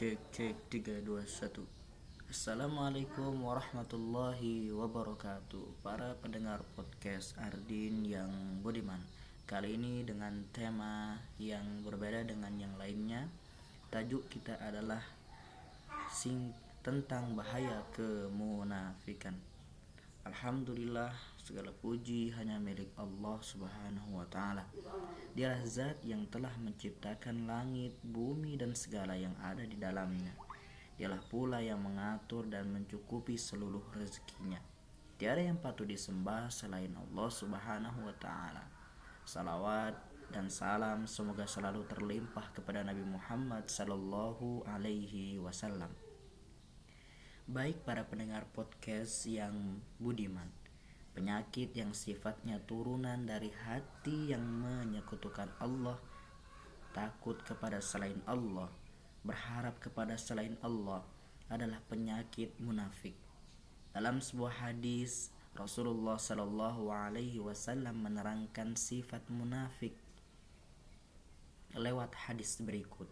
[0.00, 5.84] Cek cek 3 2 1 Assalamualaikum warahmatullahi wabarakatuh.
[5.84, 8.32] Para pendengar podcast Ardin yang
[8.64, 8.96] budiman.
[9.44, 13.28] Kali ini dengan tema yang berbeda dengan yang lainnya.
[13.92, 15.04] Tajuk kita adalah
[16.08, 19.36] sing tentang bahaya kemunafikan
[20.20, 24.68] Alhamdulillah segala puji hanya milik Allah Subhanahu wa taala.
[25.32, 30.36] Dialah zat yang telah menciptakan langit, bumi dan segala yang ada di dalamnya.
[31.00, 34.60] Dialah pula yang mengatur dan mencukupi seluruh rezekinya.
[35.16, 38.68] Tiada yang patut disembah selain Allah Subhanahu wa taala.
[39.24, 39.96] Salawat
[40.28, 46.09] dan salam semoga selalu terlimpah kepada Nabi Muhammad sallallahu alaihi wasallam.
[47.50, 50.46] Baik para pendengar podcast yang budiman,
[51.18, 55.98] penyakit yang sifatnya turunan dari hati yang menyekutukan Allah,
[56.94, 58.70] takut kepada selain Allah,
[59.26, 61.02] berharap kepada selain Allah
[61.50, 63.18] adalah penyakit munafik.
[63.90, 69.98] Dalam sebuah hadis, Rasulullah Shallallahu Alaihi Wasallam menerangkan sifat munafik
[71.74, 73.10] lewat hadis berikut.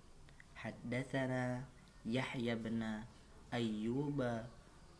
[0.62, 1.66] Haddatsana
[2.06, 2.86] Yahya bin
[3.54, 4.40] أيوب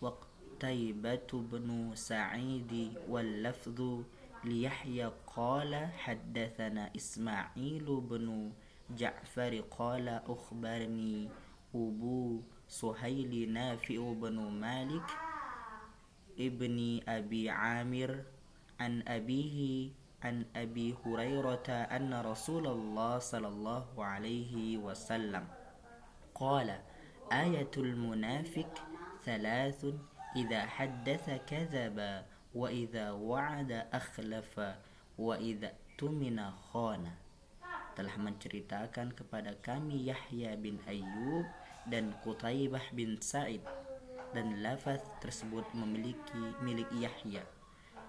[0.01, 4.03] وقتيبة بن سعيد واللفظ
[4.45, 8.53] ليحيى قال حدثنا إسماعيل بن
[8.91, 11.29] جعفر قال أخبرني
[11.75, 15.11] أبو سهيل نافع بن مالك
[16.41, 18.23] ابن أبي عامر
[18.81, 19.91] عن أبيه
[20.23, 25.45] عن أبي هريرة أن رسول الله صلى الله عليه وسلم
[26.35, 26.81] قال
[27.31, 28.69] ayatul munafik
[29.25, 30.01] thalathun
[30.37, 34.81] idha haddatha kazaba wa idha wa'ada akhlafa
[35.17, 35.73] wa idha
[37.99, 41.43] telah menceritakan kepada kami Yahya bin Ayyub
[41.91, 43.67] dan Qutaibah bin Sa'id.
[44.31, 47.43] Dan lafaz tersebut memiliki milik Yahya.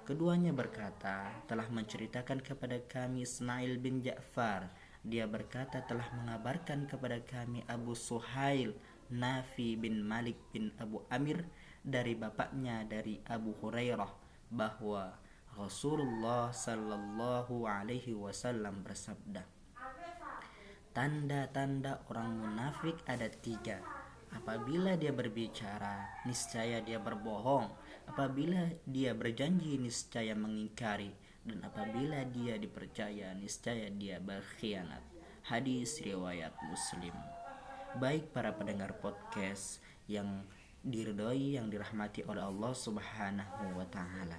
[0.05, 4.69] Keduanya berkata telah menceritakan kepada kami Ismail bin Ja'far.
[5.01, 8.77] Dia berkata telah mengabarkan kepada kami Abu Suhail
[9.09, 11.41] Nafi bin Malik bin Abu Amir
[11.81, 14.13] dari bapaknya dari Abu Hurairah
[14.53, 15.17] bahwa
[15.57, 19.41] Rasulullah Sallallahu Alaihi Wasallam bersabda
[20.93, 23.81] Tanda-tanda orang munafik ada tiga.
[24.29, 27.65] Apabila dia berbicara, niscaya dia berbohong.
[28.09, 31.13] Apabila dia berjanji, niscaya mengingkari.
[31.45, 35.01] Dan apabila dia dipercaya, niscaya dia berkhianat.
[35.45, 37.38] Hadis riwayat Muslim
[37.97, 40.45] baik para pendengar podcast yang
[40.85, 44.37] diridhoi yang dirahmati oleh Allah Subhanahu wa taala.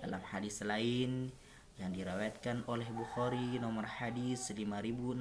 [0.00, 1.28] Dalam hadis lain
[1.76, 5.20] yang dirawatkan oleh Bukhari nomor hadis 5630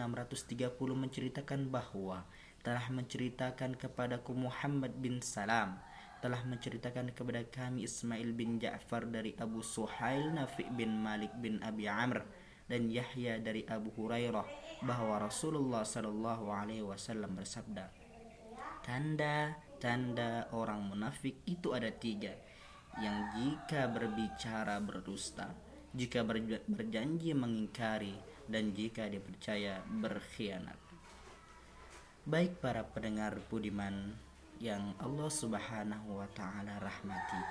[0.79, 2.23] menceritakan bahwa
[2.63, 5.75] telah menceritakan kepadaku Muhammad bin Salam
[6.17, 11.85] telah menceritakan kepada kami Ismail bin Ja'far dari Abu Suhail Nafi bin Malik bin Abi
[11.85, 12.25] Amr
[12.65, 17.89] dan Yahya dari Abu Hurairah bahwa Rasulullah Shallallahu Alaihi Wasallam bersabda,
[18.85, 22.33] tanda-tanda orang munafik itu ada tiga,
[23.01, 25.49] yang jika berbicara berdusta,
[25.93, 26.21] jika
[26.69, 28.13] berjanji mengingkari,
[28.47, 30.79] dan jika dipercaya berkhianat.
[32.23, 34.15] Baik para pendengar budiman
[34.59, 37.41] yang Allah Subhanahu wa taala rahmati,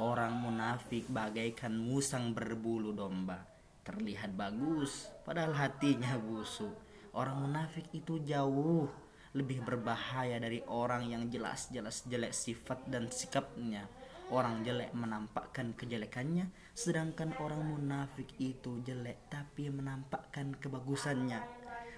[0.00, 3.55] orang munafik bagaikan musang berbulu domba
[3.86, 6.74] terlihat bagus padahal hatinya busuk.
[7.14, 8.90] Orang munafik itu jauh
[9.32, 13.86] lebih berbahaya dari orang yang jelas-jelas jelek sifat dan sikapnya.
[14.26, 21.40] Orang jelek menampakkan kejelekannya sedangkan orang munafik itu jelek tapi menampakkan kebagusannya.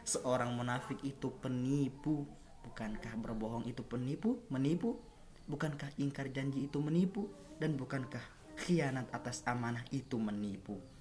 [0.04, 2.28] Seorang munafik itu penipu.
[2.68, 4.44] Bukankah berbohong itu penipu?
[4.52, 5.00] Menipu.
[5.48, 7.32] Bukankah ingkar janji itu menipu?
[7.56, 8.22] Dan bukankah
[8.60, 10.97] khianat atas amanah itu menipu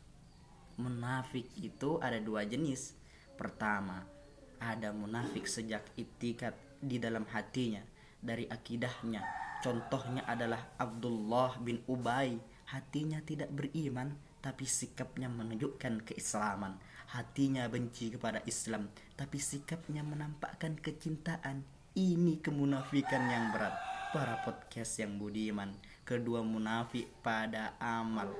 [0.78, 2.94] munafik itu ada dua jenis.
[3.34, 4.06] Pertama,
[4.62, 7.82] ada munafik sejak itikat di dalam hatinya
[8.22, 9.26] dari akidahnya.
[9.62, 12.38] Contohnya adalah Abdullah bin Ubay.
[12.70, 16.78] Hatinya tidak beriman tapi sikapnya menunjukkan keislaman.
[17.10, 21.66] Hatinya benci kepada Islam tapi sikapnya menampakkan kecintaan.
[21.98, 23.74] Ini kemunafikan yang berat.
[24.14, 25.74] Para podcast yang budiman,
[26.08, 28.32] kedua munafik pada amal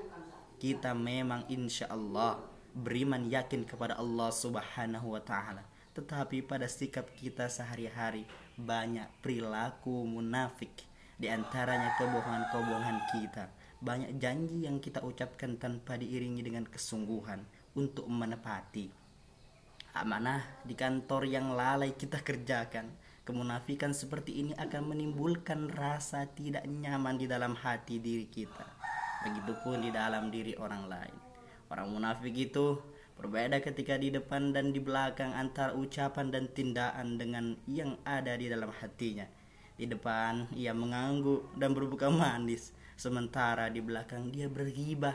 [0.58, 2.42] kita memang insya Allah
[2.74, 5.62] beriman yakin kepada Allah Subhanahu wa Ta'ala,
[5.94, 8.26] tetapi pada sikap kita sehari-hari
[8.58, 13.46] banyak perilaku munafik, di antaranya kebohongan-kebohongan kita.
[13.78, 17.46] Banyak janji yang kita ucapkan tanpa diiringi dengan kesungguhan
[17.78, 18.90] untuk menepati.
[19.94, 22.90] Amanah di kantor yang lalai kita kerjakan
[23.22, 28.87] kemunafikan seperti ini akan menimbulkan rasa tidak nyaman di dalam hati diri kita
[29.26, 31.16] begitupun di dalam diri orang lain.
[31.68, 32.78] Orang munafik itu
[33.18, 38.46] berbeda ketika di depan dan di belakang antara ucapan dan tindakan dengan yang ada di
[38.48, 39.26] dalam hatinya.
[39.78, 42.72] Di depan ia mengangguk dan berbuka manis.
[42.98, 45.14] Sementara di belakang dia bergibah.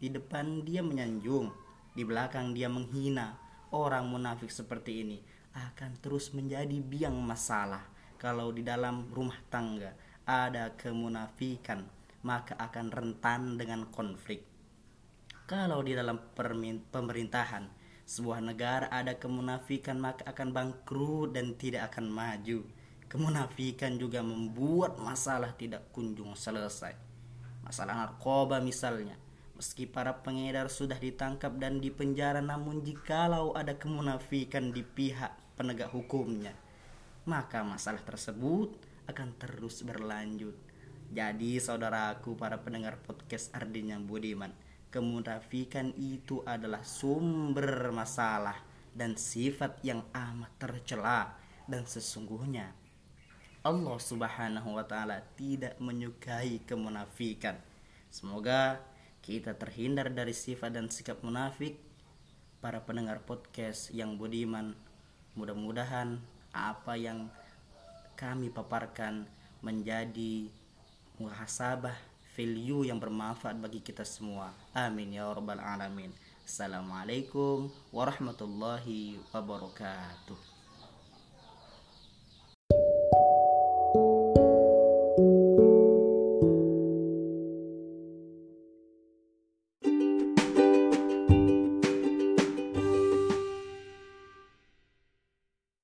[0.00, 1.52] Di depan dia menyanjung.
[1.94, 3.38] Di belakang dia menghina.
[3.70, 5.18] Orang munafik seperti ini
[5.54, 7.82] akan terus menjadi biang masalah
[8.20, 11.82] kalau di dalam rumah tangga ada kemunafikan
[12.26, 14.44] maka akan rentan dengan konflik.
[15.48, 16.20] Kalau di dalam
[16.90, 17.64] pemerintahan
[18.06, 22.62] sebuah negara ada kemunafikan maka akan bangkrut dan tidak akan maju.
[23.10, 26.94] Kemunafikan juga membuat masalah tidak kunjung selesai.
[27.66, 29.18] Masalah narkoba misalnya
[29.60, 36.56] Meski para pengedar sudah ditangkap dan dipenjara namun jikalau ada kemunafikan di pihak penegak hukumnya,
[37.28, 38.72] maka masalah tersebut
[39.04, 40.56] akan terus berlanjut.
[41.10, 44.54] Jadi saudaraku para pendengar podcast Ardin yang Budiman,
[44.94, 48.54] kemunafikan itu adalah sumber masalah
[48.94, 51.34] dan sifat yang amat tercela
[51.66, 52.70] dan sesungguhnya
[53.66, 57.58] Allah Subhanahu wa taala tidak menyukai kemunafikan.
[58.08, 58.80] Semoga
[59.20, 61.76] kita terhindar dari sifat dan sikap munafik
[62.62, 64.72] para pendengar podcast yang budiman
[65.34, 66.22] mudah-mudahan
[66.54, 67.28] apa yang
[68.16, 69.28] kami paparkan
[69.60, 70.48] menjadi
[71.20, 71.94] muhasabah
[72.32, 74.56] value yang bermanfaat bagi kita semua.
[74.72, 76.08] Amin ya rabbal alamin.
[76.42, 80.49] Assalamualaikum warahmatullahi wabarakatuh